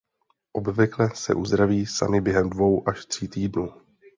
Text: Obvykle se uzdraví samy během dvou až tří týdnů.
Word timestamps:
Obvykle 0.53 1.09
se 1.15 1.33
uzdraví 1.33 1.85
samy 1.85 2.21
během 2.21 2.49
dvou 2.49 2.89
až 2.89 3.05
tří 3.05 3.27
týdnů. 3.27 3.69